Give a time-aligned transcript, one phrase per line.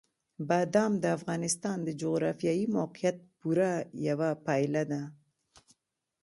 [0.47, 3.71] بادام د افغانستان د جغرافیایي موقیعت پوره
[4.07, 5.01] یوه پایله ده.